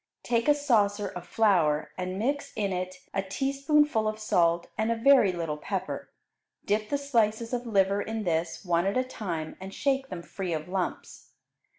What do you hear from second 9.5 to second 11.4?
and shake them free of lumps.